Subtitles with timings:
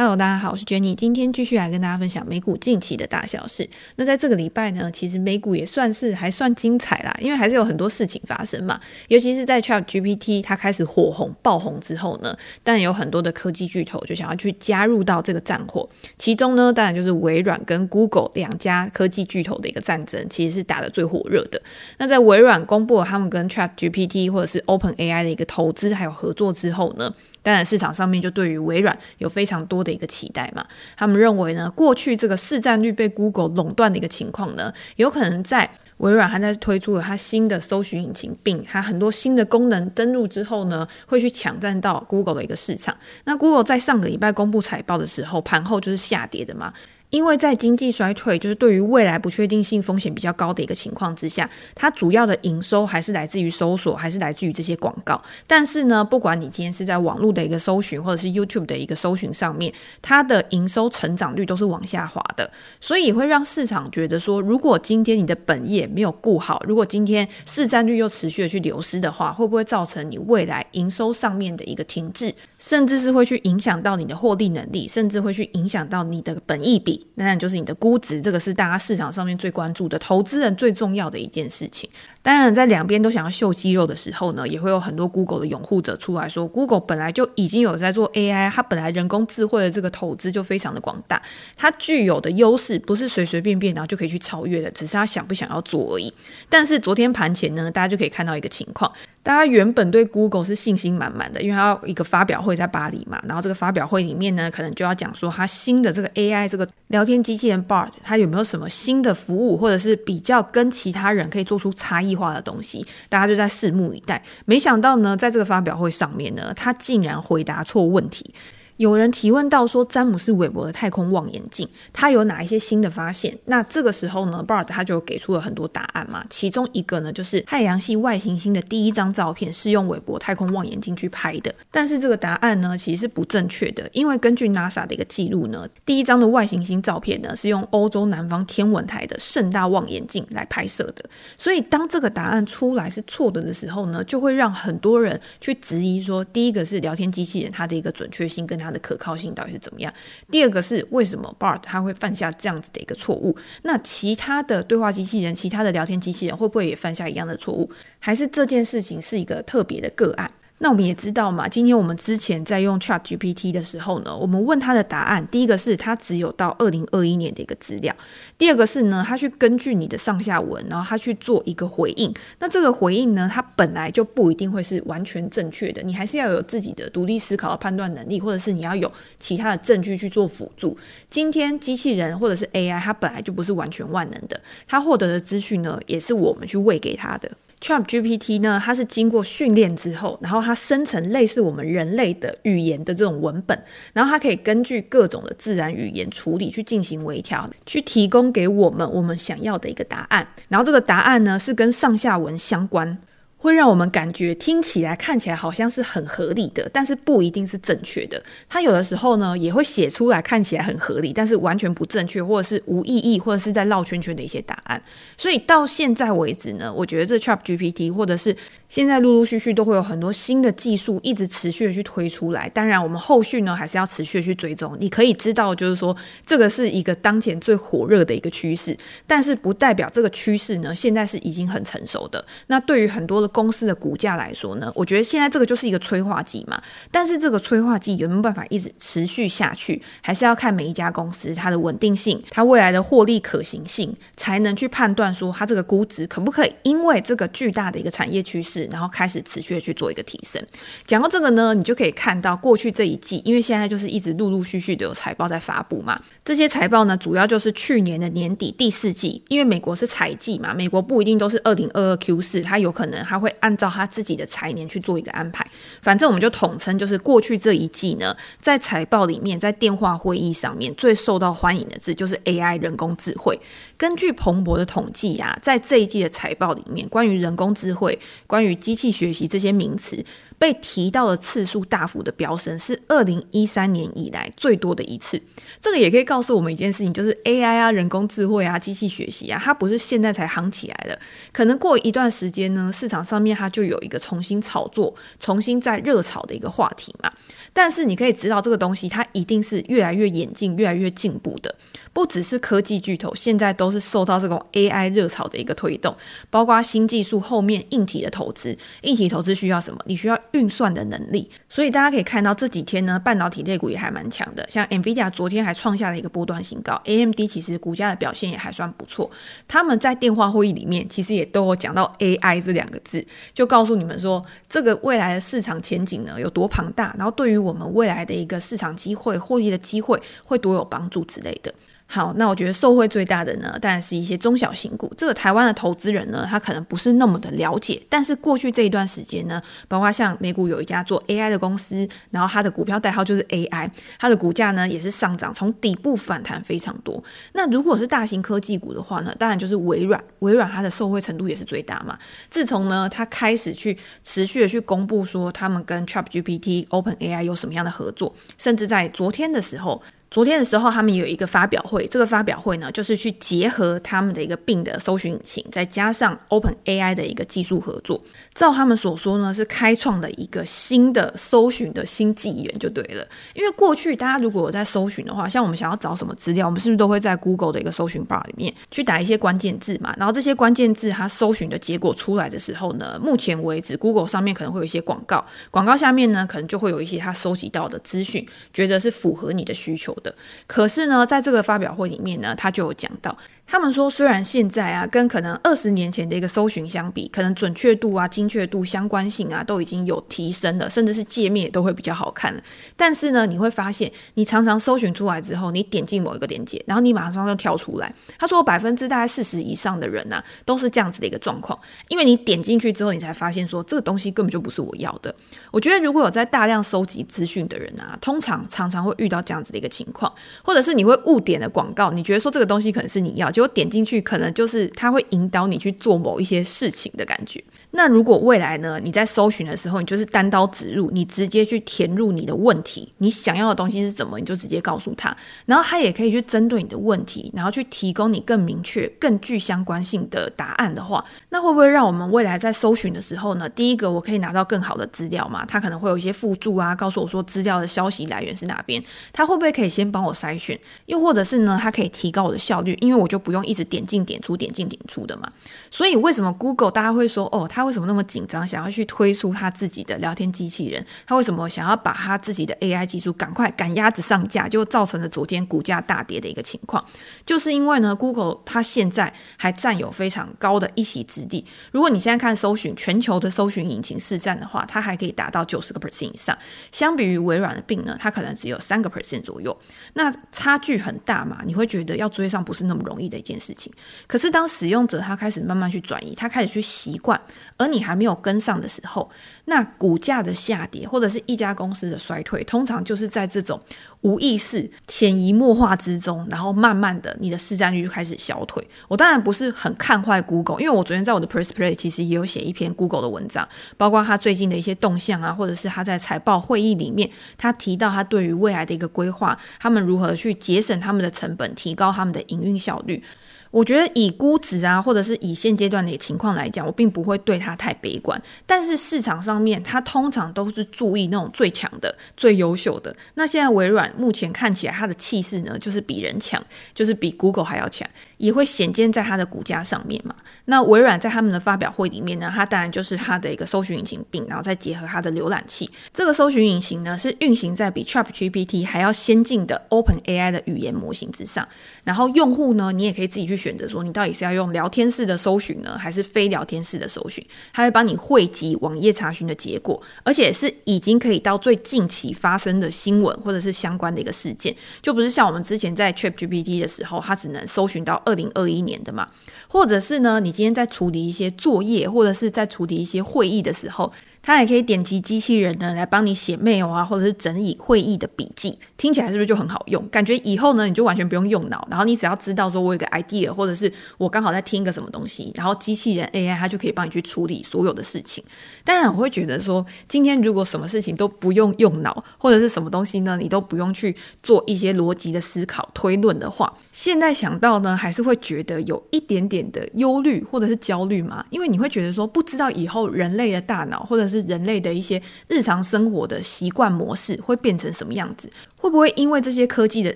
[0.00, 3.68] Hello，大家好，我是 Jenny，今天继续来跟大家分享美股近期的大小事。
[3.96, 8.80] 那在这个礼拜呢，其实美股也算是还算精彩啦，因为还是有很多事情发生嘛。
[9.08, 12.34] 尤其是在 ChatGPT 它开始火红爆红之后呢，
[12.64, 15.86] 当然有很多的科技巨头就想要去加入到这个战火。
[16.16, 21.60] 其中呢，当然就是微软跟 Google 两家科技巨头的一个战争，其实是打得最火热的。
[21.98, 27.12] 那在微软公布了他们跟 ChatGPT 或者是 OpenAI 的一个投资还有合作之后呢，
[27.42, 42.96] 当然市场上面就对于微软有非常多的一个期待嘛，他们认为呢，过去这个市占率被 Google 垄断的一个情况呢，有可能在微软还在推出了它新的搜寻引擎，并它很多新的功能登录之后呢，会去抢占到 Google 的一个市场。
[43.24, 46.72] 那 Google 在上个礼拜公布财报的时候，盘后就是下跌的嘛。
[47.10, 55.20] 因为在经济衰退，就是对于未来不确定性风险比较高的一个情况之下，它主要的营收还是来自于搜索，还是来自于这些广告。
[55.46, 62.48] 但是呢，不管你今天是在网络的一个搜寻，或者是 YouTube 的一个搜寻上面，它的营收成长率都是往下滑的，
[62.80, 76.99] 所以会让市场觉得说，如果今天你的本业没有顾好，如果今天市占率又持续的去流失的话，会不会造成你未来营收上面的一个停滞，甚至是会去影响到你的获利能力，甚至会去影响到你的本益比？
[77.16, 81.88] 当然，就是你的估值，这个是大家市场上面最关注的，投资人最重要的一件事情。
[82.22, 91.20] 当然，在两边都想要秀肌肉的时候呢，也会有很多 Google 的拥护者出来说，Google 本来就已经有在做 AI，它本来人工智慧的这个投资就非常的广大，
[91.56, 96.12] 它具有的优势不是随随便便然后就可以去超越的，只是它想不想要做而已。
[96.50, 98.92] 但是昨天盘前呢，大家就可以看到一个情况。
[99.22, 114.20] 大家原本对 Google 是信心满满的，因为它要一个发表会在巴黎嘛，然后这个发表会里面呢，可能就要讲说它新的这个 AI 这个聊天机器人 Bard，它有没有什么新的服务，或者是比较跟其他人可以做出差异计划的东西，大家就在拭目以待。
[114.44, 118.34] 没想到呢，在这个发表会上面呢，他竟然回答错问题。
[118.80, 123.36] 有人提问到说，詹姆斯·韦伯的太空望远镜，它有哪一些新的发现？
[123.44, 126.24] 那这个时候呢，Bard 他就给出了很多答案嘛。
[126.30, 131.54] 其中一个呢，就是太阳系外行星的第一张照片是用韦伯太空望远镜去拍的。
[131.70, 141.04] 但是这个答案呢，其实是不正确的，因为根据 NASA 的一个记录呢，第一张的外行星照片呢，是用欧洲南方天文台的盛大望远镜来拍摄的。
[141.36, 148.69] 所以当这个答案出来是错的的时候呢，就会让很多人去质疑说，第一个是聊天机器人它的一个准确性跟它。
[148.72, 149.92] 的可靠性到底是怎么样？
[150.30, 153.36] 第二个是为什么 Bart 他会犯下这样子的一个错误？
[153.62, 157.70] 那其他的对话机器人、其他的聊天机器人会不会也犯下一样的错误？
[157.98, 160.30] 还是这件事情是一个特别的个案？
[160.62, 167.96] 那我们也知道嘛，今天我们之前在用 ChatGPT 的时候呢，我们问他的答案，第一个是他只有到二零二一年的一个资料，
[168.36, 172.12] 第二个是呢，他去根据你的上下文，然后他去做一个回应。
[172.40, 180.76] 那这个回应呢，它本来就不一定会是完全正确的，你还是要有自己的独立思考的判断能力，或者是你要有其他的证据去做辅助。
[181.08, 184.38] 今天机器人或者是 AI，它本来就不是完全万能的，
[184.68, 187.30] 它获得的资讯呢，也是我们去喂给它的。
[187.60, 193.62] ChatGPT 呢，它是经过训练之后，然后它生成类似我们人类的语言的这种文本，
[193.92, 200.26] 然后它可以根据各种的自然语言处理去进行微调，去提供给我们我们想要的一个答案。
[200.48, 202.96] 然后这个答案呢，是跟上下文相关。
[203.40, 208.22] 会让我们感觉听起来、看起来好像是很合理的，但是不一定是正确的。
[208.50, 214.80] 它有的时候呢，也会写出来看起来很合理，但是完全不正确，或者是无意义，或者是在绕圈圈的一些答案。
[215.16, 218.36] 所以到现在为止呢，我觉得这 ChatGPT 或者是
[218.68, 222.46] 现在陆陆续续都会有很多新的技术一直持续的去推出来。
[222.50, 224.76] 当然，我们后续呢还是要持续的去追踪。
[224.78, 225.96] 你可以知道，就是说
[226.26, 228.76] 这个是一个当前最火热的一个趋势，
[229.06, 232.22] 但是不代表这个趋势呢现在是已经很成熟的。
[232.48, 236.60] 那对于很多的公司的股价来说呢，我觉得现在这个就是一个催化剂嘛。
[236.90, 250.42] 但是这个催化剂有没有办法一直持续下去，还是要看每一家公司它的稳定性、它未来的获利可行性，才能去判断说它这个估值可不可以因为这个巨大的一个产业趋势，然后开始持续的去做一个提升。
[250.86, 256.00] 讲到这个呢，你就可以看到过去这一季，因为现在就是一直陆陆续续的有财报在发布嘛。
[256.24, 265.46] 这些财报呢，主要就是去年的年底第四季，因为美国是财季嘛，美国不一定都是二零二二 Q 四，它有可能它会按照他自己的财年去做一个安排，
[265.82, 273.38] 反正我们就统称就是过去这一季呢，在财报里面，在电话会议上面最受到欢迎的字就是 AI 人工智慧。
[273.80, 280.04] 根据彭博的统计啊，在这一季的财报里面，关于人工智慧、关于机器学习这些名词。
[280.38, 285.20] 被提到的次数大幅的飙升，是二零一三年以来最多的一次。
[285.60, 290.98] 这个也可以告诉我们一件事情，就是 AI 啊、人工智慧啊、机器学习啊，它不是现在才夯起来的，
[291.30, 297.12] 可能过一段时间呢，市场上面它就有一个重新炒作、重新再热炒的一个话题嘛。
[297.52, 301.54] 但是你可以知道，这个东西它一定是越来越演进、越来越进步的。
[301.92, 305.94] 不只是科技巨头，现在都是受到这种 AI 热潮的一个推动，
[306.28, 308.56] 包括新技术后面硬体的投资。
[308.82, 309.80] 硬体投资需要什么？
[309.86, 311.30] 你需要运算的能力。
[311.48, 319.10] 所以大家可以看到这几天呢，半导体类股也还蛮强的，像 NVIDIA 昨天还创下了一个波段新高，AMD 其实股价的表现也还算不错。
[319.46, 331.52] 他们在电话会议里面其实也都有讲到 AI 这两个字，就告诉你们说这个未来的市场前景呢有多庞大，然后对于我们未来的一个市场机会、获利的机会会多有帮助之类的。
[331.92, 334.94] 好，那我觉得受惠最大的呢，当然是一些中小型股。
[334.96, 337.82] 这个台湾的投资人呢，他可能不是那么的了解。
[337.88, 347.02] 但是过去这一段时间呢，包括像美股有一家做 AI 的公司，然后它的股票代号就是 AI，它的股价呢也是上涨，从底部反弹非常多。
[347.32, 351.98] 那如果是大型科技股的话呢，当然就是微软，微软它的受惠程度也是最大嘛。
[352.30, 359.82] 自从呢，它开始去持续的去公布说他们跟 ChatGPT、OpenAI 有什么样的合作，甚至在昨天的时候。
[360.10, 361.86] 昨天的时候，他们有一个发表会。
[361.86, 368.02] 这个发表会呢，就是去结合他们的一个病的搜寻引擎，再加上 OpenAI 的一个技术合作。
[368.34, 373.06] 照他们所说呢，是开创了一个新的搜寻的新纪元，就对了。
[373.34, 379.94] 因为过去大家如果有在搜寻的话，像我们想要找什么资料，我们是不是都会在 Google 的一个搜寻 bar 里面去打一些关键字嘛？
[379.96, 390.14] 然后这些关键字它搜寻的结果出来的时候呢，目前为止 Google 上面可能会有一些广告，广告下面呢，可能就会有一些他收集到的资讯，觉得是符合你的需求的。
[390.46, 393.16] 可是呢，在这个发表会里面呢，他就有讲到。
[393.50, 402.40] 他们说，虽然现在啊，跟可能二十年前的一个搜寻相比，可能准确度啊、精确度、相关性啊，都已经有提升了，甚至是界面都会比较好看了。
[402.76, 407.92] 但是呢，你会发现，你常常搜寻出来之后，你点进某一个链接，然后你马上就跳出来。
[408.16, 411.58] 他说，百分之大概四十以上的人呢、都是这样子的一个状况。
[411.88, 415.12] 因为你点进去之后，你才发现说，这个东西根本就不是我要的。
[415.50, 420.12] 我觉得，如果有在大量收集资讯的人啊，通常常常会遇到这样子的一个情况，
[420.44, 424.30] 或者是你会误点的广告，你觉得说这个东西可能是你要，结果点进去可能。
[424.32, 427.42] 就是他会引导你去做某一些事情的感觉。
[427.72, 435.16] 那如果未来呢，你在搜寻的时候，你就是单刀直入，你直接去填入你的问题，你想要的东西是什么，你就直接告诉他，
[435.46, 443.48] 然后他也可以去针对你的问题，然后去提供你更明确、更具相关性的答案的话，那会不会让我们未来在搜寻的时候呢？
[443.48, 445.44] 第一个，我可以拿到更好的资料嘛？
[445.46, 448.82] 他可能会有一些附注啊，告诉我说资料的消息来源是哪边？
[449.12, 450.58] 他会不会可以先帮我筛选？
[450.86, 454.00] 又或者是呢，他可以提高我的效率，因为我就不不用一直点进。
[454.10, 455.28] 点出点进点出的嘛，
[455.70, 460.84] 所以为什么 Google 大家会说哦，他为什么那么紧张，想要去推出他自己的聊天机器人？
[461.06, 466.84] 他为什么想要把他自己的 AI 技术赶快赶鸭子上架，就造成了昨天股价大跌的一个情况？
[467.24, 471.46] 就是因为呢，Google 它现在还占有非常高的一席之地。
[471.70, 476.36] 如果你现在看搜寻全球的搜寻引擎市占的话，它还可以达到九十个 percent 以上。
[476.72, 479.56] 相比于微软的病呢，它可能只有三个 percent 左右。
[479.92, 481.42] 那差距很大嘛？
[481.44, 483.72] 你会觉得要追上不是那么容易的一件事情。
[484.08, 487.20] 可是当使用者他开始慢慢去转移，他开始去习惯，
[487.56, 489.08] 而你还没有跟上的时候，
[489.44, 493.60] 那股价的下跌或者是一家公司的衰退，通常就是在这种
[494.00, 498.66] 无意识、潜移默化之中，然后慢慢的你的市占率就开始消退。
[498.88, 513.02] 我当然不是很看坏 Google，因为我昨天在我的 Press Play 其实也有写一篇 Google 的文章，包括他最近的一些动向啊，或者是他在财报会议里面，他提到他对于未来的一个规划，他们如何去节省他们的成本，提高他们的营运效率。
[513.50, 518.20] 我觉得以估值啊，或者是以现阶段的情况来讲，我并不会对它太悲观。
[518.46, 522.94] 但是市场上面，它通常都是注意那种最强的、最优秀的。
[523.14, 526.40] 那现在微软目前看起来，它的气势呢，就是比人强，
[526.74, 527.88] 就是比 Google 还要强，
[528.20, 530.14] 也会显见在它的股价上面嘛。
[530.44, 535.68] 那微软在他们的发表会里面呢，它当然就是它的一个搜寻引擎并，然后再结合它的浏览器。
[535.92, 541.44] 这个搜寻引擎呢，是运行在比 ChatGPT 还要先进的 OpenAI 的语言模型之上。
[541.82, 543.40] 然后用户呢，你也可以自己去。
[543.40, 547.24] 选择说你到底是要用聊天式的搜寻呢，还是非聊天式的搜寻？
[547.54, 559.06] 它会帮你汇集网页查询的结果，而且是已经可以到最近期发生的新闻或者是相关的一个事件，就不是像我们之前在 ChatGPT 的时候，它只能搜寻到二零二一年的嘛。
[559.48, 568.58] 或者是呢，你今天在处理一些作业或者是在处理一些会议的时候，它还可以点击机器人呢，来帮你写 mail 啊，或者是整理会议的笔记。
[568.76, 569.86] 听起来是不是就很好用？
[569.88, 578.22] 感觉以后呢，你就完全不用用脑，然后你只要知道说我有个 idea，或者是我刚好在听个什么东西，然后机器人 AI 它就可以帮你去处理所有的事情。
[578.64, 599.94] 当然，我会觉得说，今天如果什么事情都不用用脑，或者是什么东西呢，你都不用去做一些逻辑的思考推论的话，现在想到呢，还是会觉得有一点点的忧虑或者是焦虑嘛，因为你会觉得说，不知道以后人类的大脑或者是人类的一些日常生活的习惯模式会变成什么样子，会不会因为这些科技的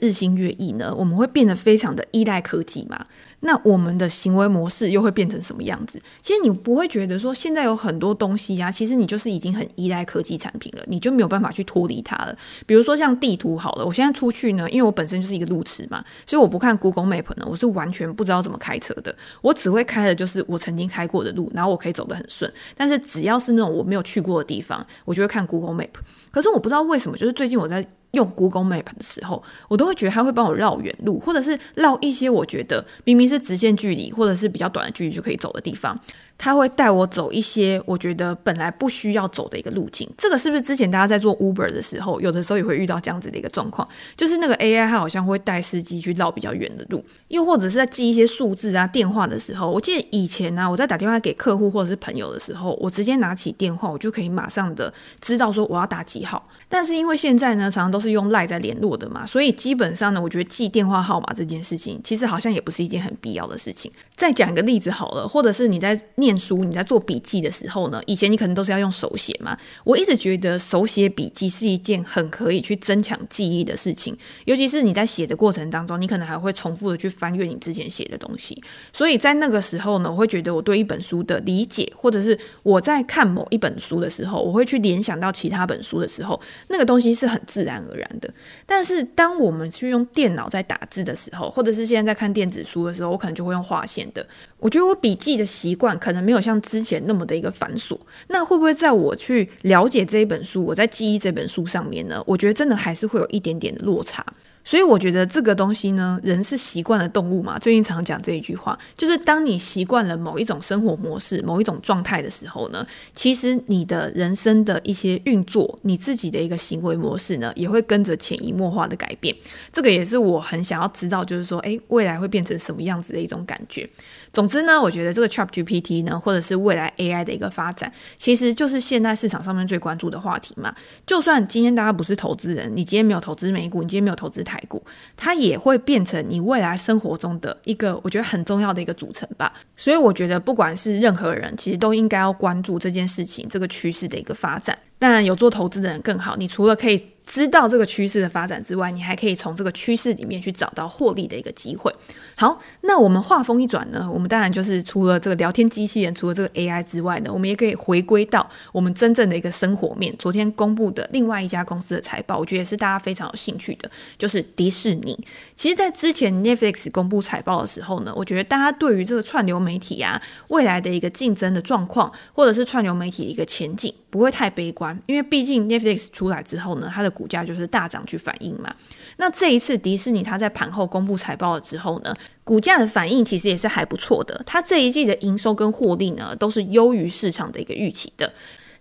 [0.00, 0.94] 日新月异呢？
[0.94, 3.06] 我们会变得非常的依赖科技吗？
[3.44, 6.00] 那我们的行为模式又会变成什么样子？
[6.20, 12.36] 其实你不会觉得说，现在有很多东西呀、啊，其实你就是已经很依赖科技产品了，你就没有办法去脱离它了。
[12.66, 19.14] 比如说像地图好了，我现在出去呢，因为我本身就是一个路痴嘛，所以我不看 Google Map 呢，我是完全不知道怎么开车的。
[19.40, 22.48] 我只会开的就是我曾经开过的路，然后我可以走得很顺。
[22.76, 25.90] 但是只要是那种我没有去过的地方，我就会看 Google Map。
[26.30, 27.84] 可是我不知道为什么，就是最近我在。
[28.12, 35.98] 用 Google Map 的时候，我都会觉得它会帮我绕远路，或者是绕一些我觉得明明是直线距离，或者是比较短的距离就可以走的地方。
[36.42, 43.86] 他会带我走一些我觉得本来不需要走的一个路径，这个是不是之前大家在做 Uber 的时候，有的时候也会遇到这样子的一个状况？
[44.16, 56.42] 就是那个 AI 它好像会带司机去绕比较远的路，又或者是在记一些数字啊、电话的时候，我记得以前呢、我在打电话给客户或者是朋友的时候，我直接拿起电话，我就可以马上的知道说我要打几号。
[56.68, 63.92] 但是因为现在呢，常常都是用 Line 在联络的嘛，所以基本上呢，我觉得记电话号码这件事情，其实好像也不是一件很必要的事情。
[64.16, 69.56] 再讲一个例子好了，或者是你在念书，你在做笔记的时候呢，以前你可能都是要用手写嘛。
[69.84, 78.62] 我一直觉得手写笔记是一件很可以去增强记忆的事情，尤其是你在写的过程当中，你可能还会重复的去翻阅你之前写的东西。
[78.92, 88.32] 所以在那个时候呢，我会觉得我对一本书的理解，或者是我在看某一本书的时候，我会去联想到其他本书的时候，那个东西是很自然而然的。
[88.66, 94.26] 但是当我们去用电脑在打字的时候，或者是现在在看电子书的时候，我可能就会用划线的。
[94.58, 102.22] 我觉得我笔记的习惯可可能没有像之前那么的一个繁琐，那会不会在我去了解这一本书，我在记忆这本书上面呢？
[102.26, 104.22] 我觉得真的还是会有一点点的落差。
[104.64, 107.58] 所以我觉得这个东西呢，人是习惯了动物嘛。
[107.58, 119.34] 最近常讲这一句话，就是当你习惯了某一种生活模式、某一种状态的时候呢，其实你的人生的一些运作，你自己的一个行为模式呢，也会跟着潜移默化的改变。
[119.72, 123.88] 这个也是我很想要知道，就是说，诶，未来会变成什么样子的一种感觉。
[124.32, 130.74] 总之呢，我觉得这个 ChatGPT 呢，或者是未来 AI 的一个发展，其实就是现在市场上面最关注的话题嘛。
[131.06, 134.82] 就算今天大家不是投资人，你今天没有投资美股，你今天没有投资台股，
[135.16, 139.52] 它也会变成你未来生活中的一个我觉得很重要的一个组成吧。
[139.76, 144.78] 所以我觉得不管是任何人，其实都应该要关注这件事情，这个趋势的一个发展。
[145.02, 147.04] 当然，有做投资的人更好，你除了可以。
[147.24, 151.90] 知道这个趋势的发展之外，你还可以从这个趋势里面去找到获利的一个机会。
[152.34, 160.12] 好，那我们话锋一转呢，我们当然就是除了这个聊天机器人，除了这个 AI 之外呢，我们也可以回归到我们真正的一个生活面。
[160.18, 165.16] 昨天公布的另外一家公司的财报，我觉得也是大家非常有兴趣的，就是迪士尼。
[165.54, 178.74] 其实，在之前 Netflix 公布财报的时候呢，我觉得大家对于这个串流媒体啊未来的一个竞争的状况，或者是串流媒体的一个前景，不会太悲观，因为毕竟 Netflix 出来之后呢，它的股价就是大涨去反应嘛。
[179.16, 184.42] 那这一次迪士尼它在盘后公布财报了之后呢，股价的反应其实也是还不错的。
[184.46, 188.32] 它这一季的营收跟获利呢，都是优于市场的一个预期的，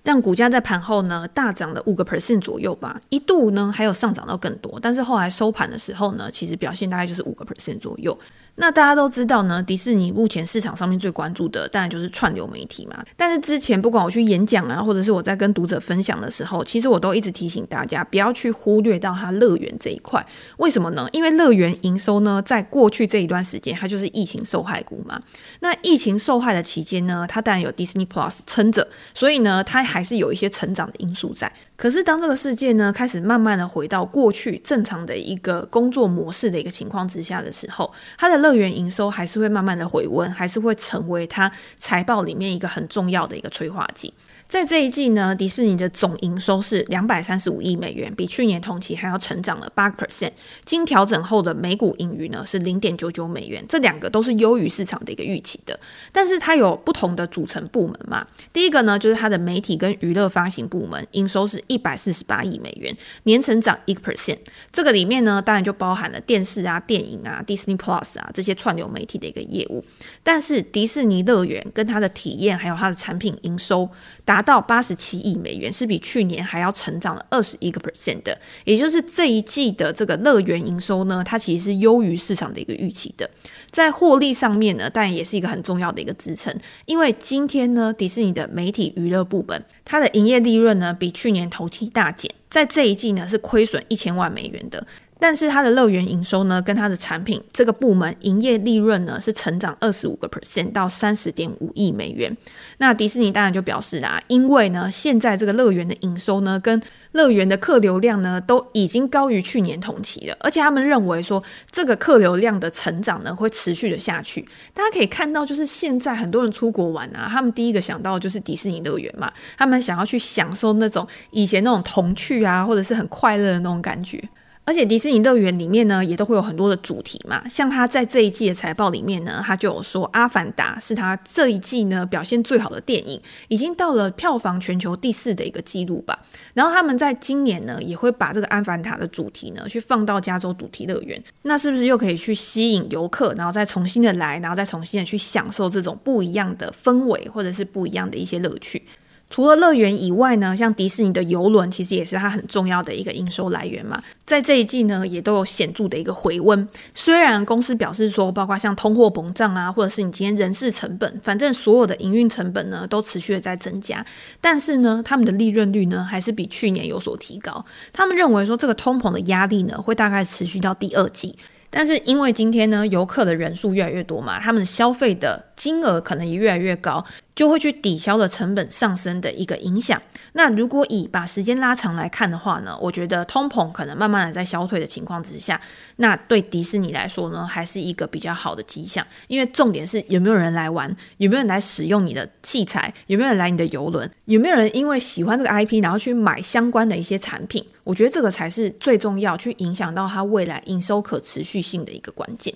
[0.03, 3.00] 让股价在盘后呢大涨了五个 percent 左右吧。
[3.10, 8.18] 一度呢还有上涨到更多，但是后来收盘的时候呢，其实表现大概就是五个 percent 左右。
[8.55, 13.03] 那大家都知道呢，迪士尼目前市场上面最关注的当然就是串流媒体嘛。
[13.17, 20.24] 但是之前不管我去演讲啊，或者是我在跟读者分享的时候，其实我都一直提醒大家不要去忽略到它乐园这一块。
[20.58, 21.08] 为什么呢？
[21.12, 25.20] 因为乐园营收呢，在过去这一段时间，它就是疫情受害股嘛。
[25.62, 31.51] 那疫情受害的期间呢，它当然有 Disney Plus 撑着，所以呢，它还是有一些成长的因素在。
[31.82, 44.14] 可是当这个世界呢，开始慢慢的回到过去正常的一个工作模式的一个情况之下的时候，它的乐园营收还是会慢慢的回温，还是会成为它财报里面一个很重要的一个催化剂。
[44.51, 50.34] 在这一季呢，迪士尼的总营收是两百三十五亿美元，比去年同期还要成长了八个 percent。
[50.65, 55.79] 经调整后的每股盈余呢是零点九九美元，这两个都是优于市场的一个预期的。
[56.12, 62.93] 但是它有不同的组成部门嘛，第一个呢就是它的媒体跟娱乐发行部门，营收是一百四十八亿美元，
[63.24, 64.39] 年成长一个 percent。
[64.74, 69.81] 这个里面呢当然就包含了电视啊、电影啊、Disney Plus 啊这些串流媒体的一个业务。
[70.22, 73.89] 但是迪士尼乐园跟它的体验还有它的产品营收
[74.25, 78.38] 达到八十七亿美元，是比去年还要成长了二十一个 percent 的。
[78.65, 83.29] 也就是这一季的这个乐园营收呢，它其实是优于市场的一个预期的。
[83.69, 86.55] 在获利上面呢，当然也是一个很重要的一个支撑，
[86.86, 94.86] 因为今天呢，迪士尼的媒体娱乐部门，它的营业利润呢，比去年同期大减，在这一季呢是亏损一千万美元的。
[95.22, 102.36] 但是它的乐园营收呢，跟它的产品这个部门营业利润呢，是成长二十五个 percent 到三十点五亿美元。
[102.80, 114.42] 那迪士尼当然就表示啦，因为呢，现在这个乐园的营收呢，跟乐园的客流量呢，都已经高于去年同期了，而且他们认为说，这个客流量的成长呢，会持续的下去。
[114.74, 124.20] 大家可以看到，就是现在很多人出国玩啊，他们第一个想到就是迪士尼乐园嘛，他们想要去享受那种以前那种童趣啊，或者是很快乐的那种感觉。
[124.63, 127.41] 而且迪士尼乐园里面呢，也都会有很多的主题嘛。
[127.50, 136.18] 像他在这一季的财报里面呢，他就有说《阿凡达》是他这一季呢表现最好的电影，已经到了票房全球第四的一个记录吧。
[136.53, 148.84] 然后他们在今年呢，也会把这个《阿凡达》的主题呢去放到加州主题乐园，那是不是又可以去吸引游客，然后再重新的来，然后再重新的去享受这种不一样的氛围，或者是不一样的一些乐趣？
[149.32, 154.00] 除了乐园以外呢，像迪士尼的邮轮，其实也是它很重要的一个营收来源嘛。
[154.26, 156.68] 在这一季呢，也都有显著的一个回温。
[156.94, 164.06] 虽然公司表示说，包括像通货膨胀啊，或者是你今天人事成本，反正所有的营运成本呢，都持续的在增加。
[164.42, 167.66] 但是呢，他们的利润率呢，还是比去年有所提高。
[167.94, 171.38] 他们认为说，这个通膨的压力呢，会大概持续到第二季。
[171.74, 177.02] 但是因为今天呢，游客的人数越来越多嘛，他们消费的金额可能也越来越高。
[177.36, 180.02] 就会去抵消了成本上升的一个影响。
[180.34, 185.60] 那如果以把时间拉长来看的话呢，我觉得通膨可能慢慢的在消退的情况之下，
[185.98, 189.06] 那对迪士尼来说呢，还是一个比较好的迹象。
[189.28, 197.66] 因为重点是有没有人来玩，有没有人来使用你的器材，有没有人来你的游轮，有没有人因为喜欢这个 IP 然后去买相关的一些产品。
[197.84, 202.54] 我觉得这个才是最重要，去影响到它未来营收可持续性的一个关键。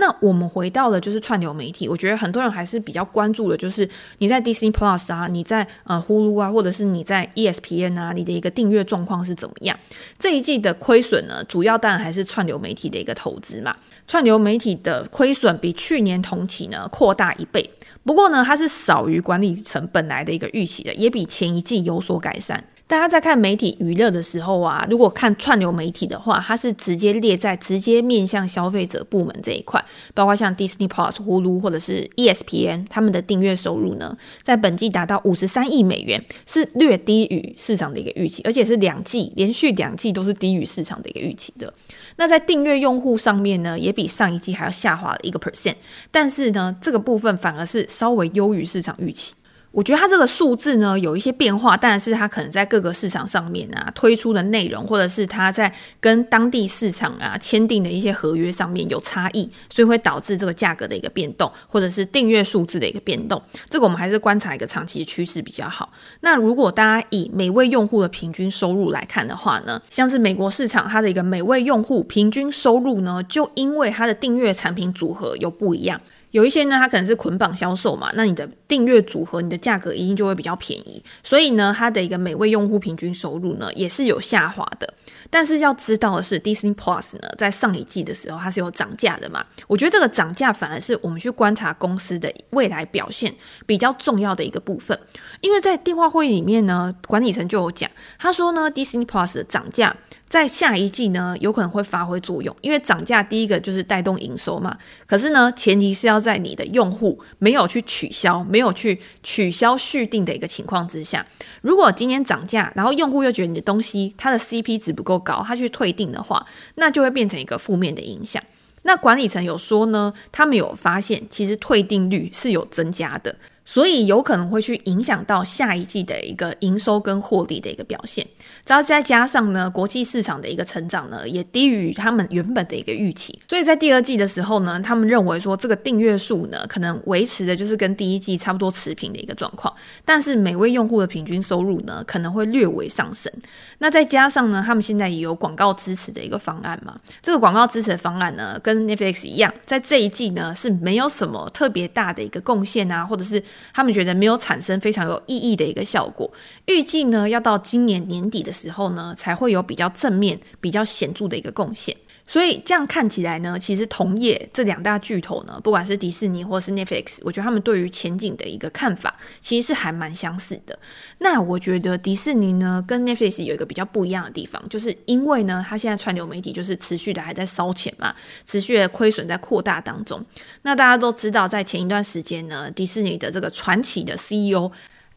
[0.00, 3.88] 那我们回到了就是串流媒体，我觉得很多人还是比较关注的，就是
[4.18, 9.78] 你在 Disney Plus 啊，你在呃 Hulu 啊，或者是你在 ESPN 啊，你的一个订阅状况是怎么样？
[10.18, 13.76] 这一季的亏损呢，主要当然还是串流媒体的一个投资嘛。
[14.08, 17.70] 串流媒体的亏损比去年同期呢扩大一倍，
[18.02, 22.64] 不过呢，它是少于管理层本来的一个预期的，也比前一季有所改善。
[22.90, 29.80] 大家在看媒体娱乐的时候啊，如果看串流媒体的话，它是直接列在直接面向消费者部门这一块，
[30.12, 41.72] 包括像 Disney Plus、Hulu 或者是 ESPN，他们的订阅收入呢，在本季达到五十三亿美元，是略低于市场的一个预期，而且是两季连续两季都是低于市场的一个预期的。
[42.16, 45.76] 那在订阅用户上面呢，也比上一季还要下滑了一个 percent，
[46.10, 49.34] 但是呢，这个部分反而是稍微优于市场预期。
[49.72, 63.40] 我觉得它这个数字呢，有一些变化，但是它可能在各个市场上面啊推出的内容，或者是它在跟当地市场啊签订的一些合约上面有差异，所以会导致这个价格的一个变动，或者是订阅数字的一个变动。
[63.68, 65.92] 这个我们还是观察一个长期的趋势比较好。
[66.22, 76.00] 那如果大家以每位用户的平均收入来看的话呢，像是美国市场它的一个每位用户平均收入呢，就因为它的订阅产品组合有不一样。
[76.32, 84.94] 有一些呢，它可能是捆绑销售嘛，那你的订阅组合，你的价格一定就会比较便宜，所以呢，它的一个每位用户平均收入呢，也是有下滑的。
[85.28, 89.44] 但是要知道的是，Disney Plus 呢，在上一季的时候它是有涨价的嘛。
[89.66, 93.34] 我觉得这个涨价反而是我们去观察公司的未来表现
[93.66, 94.96] 比较重要的一个部分。
[95.40, 99.94] 因为在电话会议里面呢，管理层就有讲，他说呢，Disney Plus 的涨价
[100.28, 104.78] 在下一季呢有可能会发挥作用，因为涨价第一个就是带动营收嘛。
[105.06, 111.24] 可是呢，前提是要在你的用户没有去取消、没没有去取消续订的一个情况之下。
[111.62, 118.42] 如果今天涨价，然后用户又觉得你的东西它的 CP 值不够高，他去退订的话，那就会变成一个负面的影响。
[118.82, 123.34] 那管理层有说呢，他们有发现，其实退订率是有增加的。
[123.72, 128.26] 所以有可能会去影响到下一季的一个营收跟获利的一个表现，
[128.66, 133.38] 然后再加上呢，国际市场的一个成长呢，也低于他们原本的一个预期。
[133.46, 139.72] 所以在第二季的时候呢，他们认为说这个订阅数呢，可能维持的就是跟第一季差不多持平的一个状况，
[140.04, 143.32] 但是每位用户的平均收入呢，可能会略微上升。
[143.78, 153.40] 那再加上呢，他们现在也有广告支持的一个方案嘛，这个广告支持的方案呢，跟 Netflix 一样，在这一季呢是没有什么特别大的一个贡献啊，或者是。
[153.72, 156.30] 他们觉得没有产生非常有意义的一个效果，
[156.66, 161.96] 预计呢要到今年年底的时候呢，才会有比较正面、比较显著的一个贡献。
[162.30, 170.78] 所以这样看起来呢，其实同业这两大巨头呢，不管是迪士尼或是 Netflix，我觉得他们对于前景的一个看法，其实是还蛮相似的。
[171.18, 178.14] 那我觉得迪士尼呢，跟 Netflix 有一个比较不一样的地方，就是因为呢，它现在串流媒体就是持续的还在烧钱嘛，
[178.46, 180.24] 持续的亏损在扩大当中。
[180.62, 184.70] 那大家都知道，在前一段时间呢，迪士尼的这个传奇的 CEO。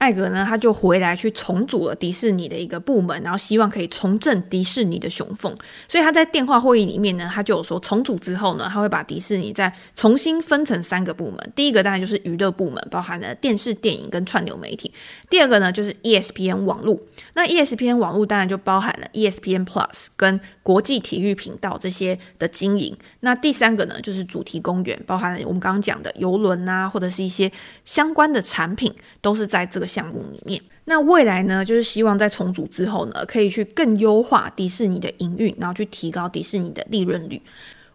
[0.04, 5.56] 艾格呢，他就回来去重组了迪士尼的一个部门，然后希望可以重振迪士尼的雄风。
[5.88, 11.54] 所以他在电话会议里面呢，他就有说，重组之后呢，他会把迪士尼再重新分成三个部门。
[11.56, 14.92] 第一个当然就是娱乐部门，包含了电视、电影跟串流媒体。
[15.30, 17.00] 第二个呢，就是 ESPN 网络。
[17.36, 22.94] 那 ESPN 网络当然就包含了 ESPN Plus 跟国际体育频道这些的经营。
[23.22, 27.50] 那第三个呢，就是主题公园，包含了我们刚刚讲的游轮啊，或者是一些
[27.86, 29.88] 相关的产品，都是在这个。
[29.93, 37.41] 项目里面，那未来呢，就是希望在重组之后呢，可以去更优化迪士尼的营运，然后去提高迪士尼的利润率。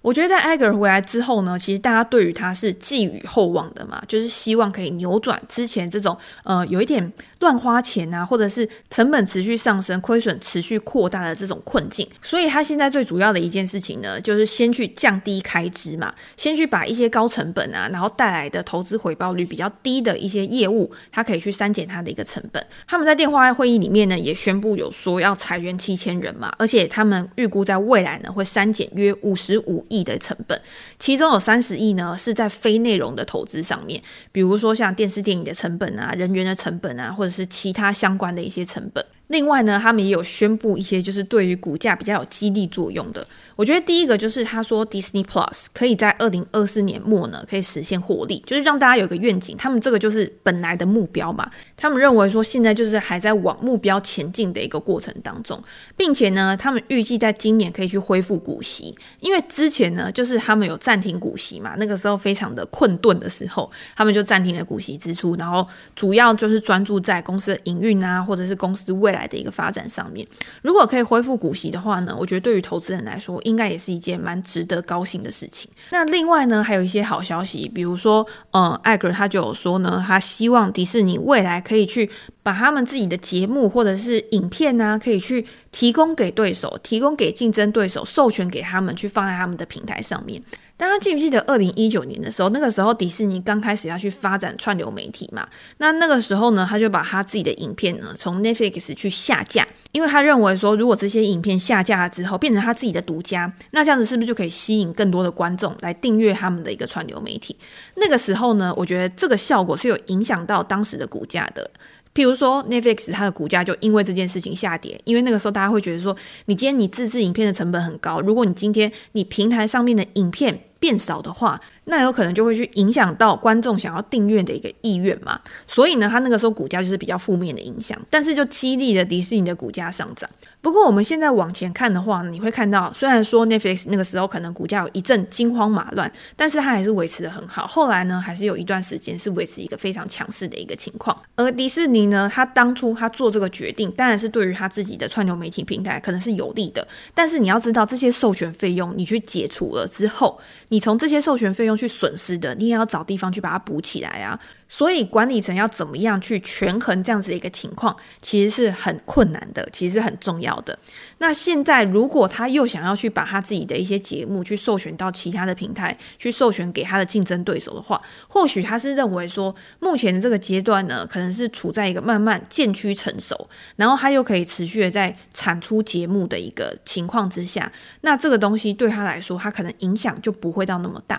[0.01, 7.13] 我觉得在艾格尔回来之后呢，其实大家对于他是寄予厚望的嘛，就是希望可以扭转之前这种呃有一点。
[7.41, 22.65] 乱花钱啊，或者是成本持续上升、亏损持续扩大的这种困境，所以他现在最主要的一件事情呢，就是先去降低开支嘛，先去把一些高成本啊，然后带来的投资回报率比较低的一些业务，他可以去删减它的一个成本。
[22.87, 30.61] 他们在电话会议里面呢，也宣布有说要裁员七千人嘛，而且他们预估在未来呢，会删减约五十五亿的成本，
[30.99, 39.05] 其中有三十亿呢是在非内容的投资上面，比如说像电视电影的成本啊、人员的成本啊，或是其他相关的一些成本。
[39.29, 43.27] 另外呢，他们也有宣布一些，就是对于股价比较有激励作用的。
[43.57, 49.57] 我觉得第一个就是他说，Disney Plus 可以在二零二四年末呢，可以实现获利，就是让大家有个愿景。
[49.57, 51.51] 他们这个就是本来的目标嘛。
[51.77, 55.61] 他们认为说，现在就是还在往目标前进的一个过程当中，
[55.97, 69.18] 并且呢，他们预计在今年可以去恢复股息，因为之前呢，就是他们有暂停股息嘛，那个时候非常的困顿的时候，他们就暂停了股息支出，然后主要就是专注在公司的营运啊，或者是公司未来。
[69.19, 70.27] 来的一个发展上面，
[70.63, 75.71] 如果可以恢复股息的话呢，我觉得对于投资人来说，应该也是一件蛮值得高兴的事情。
[75.91, 82.09] 那另外呢，还有一些好消息，比如说，嗯，艾格他就有说呢，他希望迪士尼未来可以去
[82.49, 90.41] 把他们自己的节目或者是影片呢、可以去提供给对手，提供给竞争对手，授权给他们去放在他们的平台上面。
[90.75, 95.47] 大家记不记得二零一九年的时候，那个时候迪士尼刚开始要去发展串流媒体嘛？
[95.77, 107.55] 那那个时候呢，他就把他自己的影片呢从 Netflix 去下架，因为他认为说，如果这些影片下架了之后变成他自己的独家，那这样子是不是就可以吸引更多的观众来订阅他们的一个串流媒体？
[107.97, 111.71] 那个时候呢，我觉得这个效果是有影响到当时的股价的。
[112.19, 125.41] 譬如说 Netflix 它的股价就因为这件事情下跌，因为那个时候大家会觉得说，你今天你自制影片的成本很高，如果你今天你平台上面的影片变少的话，那有可能就会去影响到观众想要订阅的一个意愿嘛。
[125.67, 130.29] 所以呢，他那个时候股价就是比较负面的影响，但是就激励了迪士尼的股价上涨。
[130.61, 137.65] 不过我们现在往前看的话，你会看到，虽然说 Netflix 那个时候可能股价有一阵惊慌马乱，但是它还是维持得很好。
[137.67, 141.17] 后来呢，还是有一段时间是维持一个非常强势的一个情况。
[141.37, 146.87] 而迪士尼呢，他当初他做这个决定，当然是对于他自己的串流媒体平台可能是有利的。
[147.15, 150.39] 但是你要知道，这些授权费用你去解除了之后，
[150.71, 154.39] 你从这些授权费用去损失的，你也要找地方去把它补起来啊。
[154.69, 160.79] 所以管理层要怎么样去权衡这样子的一个情况，其实是很困难的，其实是很重要的。
[161.19, 177.71] 那现在如果他又想要去把他自己的一些节目去授权到其他的平台，去授权给他的竞争对手的话，或许他是认为说，目前这个阶段呢，可能是处在一个慢慢渐趋成熟，然后他又可以持续的在产出节目的一个情况之下，
[178.03, 181.19] 那这个东西对他来说，他可能影响就不会到那么大。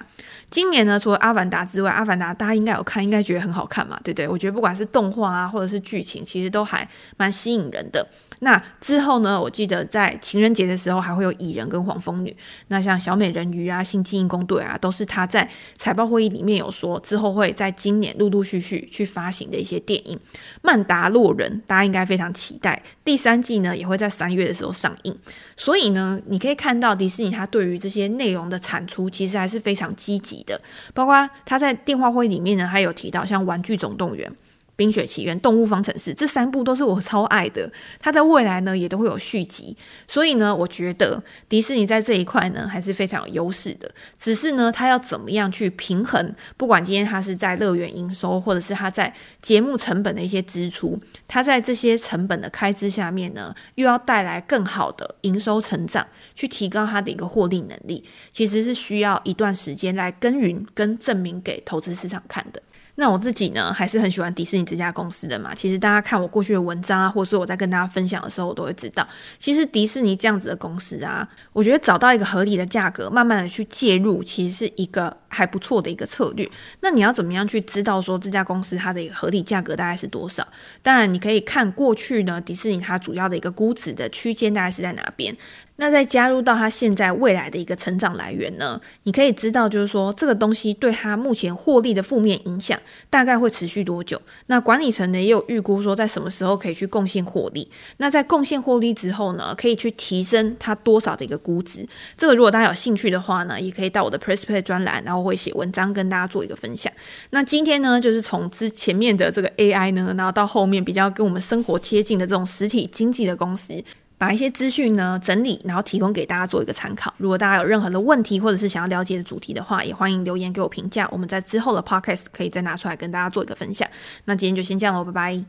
[0.49, 4.27] 今年呢，除了《阿凡达》之外，《阿凡达》大家应该有看，应该觉得很好看嘛，对不对？
[4.27, 8.07] 我觉得不管是动画啊，或者是剧情，其实都还蛮吸引人的。
[8.41, 12.35] 那之后呢，我记得在情人节的时候还会有蚁人跟黄蜂女。
[12.69, 20.17] 那像小美人鱼啊、星际异攻队啊，都是他在财报会议里面有说之后会在今年陆陆续续去发行的一些电影。
[20.61, 25.15] 曼达洛人大家应该非常期待，第三季呢也会在三月的时候上映。
[25.57, 30.59] 所以呢，你可以看到迪士尼它对于这些内容的产出其实还是非常积极的，
[30.93, 34.29] 包括他在电话会议里面呢，还有提到像《玩具总动员》。
[34.79, 37.69] 冰雪奇缘》《动物方程式》这三部都是我超爱的。
[37.99, 39.75] 它在未来呢也都会有续集，
[40.07, 43.91] 所以呢，我觉得迪士尼在这一块呢还是非常有优势的。
[44.17, 46.33] 只是呢，它要怎么样去平衡？
[46.55, 62.61] 不管今天它是在乐园营收，或者是它在节目成本的一些支出，它在这些成本的开支下面呢，又要带来更好的营收成长，去提高它的一个获利能力，其实是需要一段时间来耕耘跟证明给投资市场看的。
[62.99, 65.55] 那我自己呢，还是很喜欢迪士尼这家公司的嘛。
[65.55, 69.07] 其实大家看我过去的文章啊，或是我在跟大家分享的时候，我都会知道，
[69.37, 76.49] 其实迪士尼这样子的公司啊，我觉得找到一个合理的价格，慢慢的去介入，其实是一个还不错的一个策略。
[76.81, 80.45] 那你要怎么样去知道说这家公司它的一个合理价格大概是多少？
[80.83, 85.35] 当然，你可以看过去呢，迪士尼它主要的一个估值的区间大概是在哪边。
[85.81, 92.77] 那再加入到它现在未来的一个成长来源呢，你可以知道，就是说这个东西对它目前获利的负面影响
[93.09, 94.21] 大概会持续多久。
[94.47, 97.65] 那管理层呢也有预估说，在什么时候可以去贡献获利。
[97.95, 101.87] 那在贡献获利之后呢，可以去提升它多少的一个估值。
[102.17, 106.91] 这个如果大家有兴趣的话呢，也可以到我的 Press Play 专栏，然后后会写文章跟大家做一个分享。
[107.31, 113.83] 那今天呢，就是从之前面的这个 AI 呢，然后到后面比较跟我们生活贴近的这种实体经济的公司。
[114.17, 117.13] 把一些资讯呢整理，然后提供给大家做一个参考。
[117.15, 121.07] 如果大家有任何的问题，或者是想要了解的主题的话，也欢迎留言给我评价。
[121.09, 123.87] 我们在之后的 podcast 可以再拿出来跟大家做一个分享。
[124.25, 125.41] 那今天就先这样喽，拜拜。